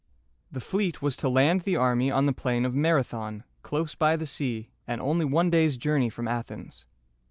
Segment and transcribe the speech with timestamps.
[0.51, 4.15] The fleet was to land the army on the plain of Mar´a thon, close by
[4.15, 6.87] the sea, and only one day's journey from Athens.